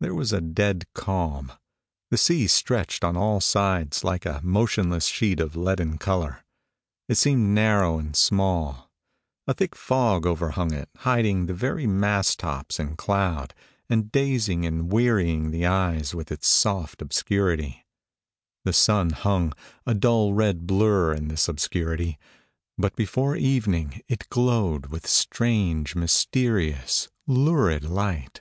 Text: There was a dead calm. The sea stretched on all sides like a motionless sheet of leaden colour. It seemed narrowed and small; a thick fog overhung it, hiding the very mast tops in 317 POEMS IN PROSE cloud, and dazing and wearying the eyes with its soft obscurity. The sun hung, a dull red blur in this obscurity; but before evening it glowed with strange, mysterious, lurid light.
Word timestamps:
There 0.00 0.14
was 0.14 0.32
a 0.32 0.40
dead 0.40 0.86
calm. 0.94 1.52
The 2.10 2.16
sea 2.16 2.46
stretched 2.46 3.04
on 3.04 3.18
all 3.18 3.38
sides 3.38 4.02
like 4.02 4.24
a 4.24 4.40
motionless 4.42 5.08
sheet 5.08 5.40
of 5.40 5.56
leaden 5.56 5.98
colour. 5.98 6.42
It 7.06 7.16
seemed 7.16 7.50
narrowed 7.52 7.98
and 8.02 8.16
small; 8.16 8.90
a 9.46 9.52
thick 9.52 9.76
fog 9.76 10.24
overhung 10.24 10.72
it, 10.72 10.88
hiding 10.96 11.44
the 11.44 11.52
very 11.52 11.86
mast 11.86 12.38
tops 12.38 12.80
in 12.80 12.96
317 12.96 12.98
POEMS 12.98 13.28
IN 13.28 13.40
PROSE 13.44 13.50
cloud, 13.50 13.90
and 13.94 14.10
dazing 14.10 14.64
and 14.64 14.90
wearying 14.90 15.50
the 15.50 15.66
eyes 15.66 16.14
with 16.14 16.32
its 16.32 16.48
soft 16.48 17.02
obscurity. 17.02 17.84
The 18.64 18.72
sun 18.72 19.10
hung, 19.10 19.52
a 19.84 19.92
dull 19.92 20.32
red 20.32 20.66
blur 20.66 21.12
in 21.12 21.28
this 21.28 21.46
obscurity; 21.46 22.18
but 22.78 22.96
before 22.96 23.36
evening 23.36 24.00
it 24.08 24.30
glowed 24.30 24.86
with 24.86 25.06
strange, 25.06 25.94
mysterious, 25.94 27.10
lurid 27.26 27.84
light. 27.84 28.40